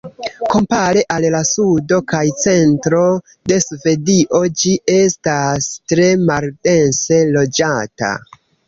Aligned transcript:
Kompare 0.51 1.03
al 1.15 1.27
la 1.35 1.41
sudo 1.49 1.99
kaj 2.13 2.23
centro 2.45 3.03
de 3.53 3.61
Svedio, 3.67 4.43
ĝi 4.63 4.75
estas 4.97 5.71
tre 5.95 6.13
maldense 6.27 7.25
loĝata. 7.39 8.17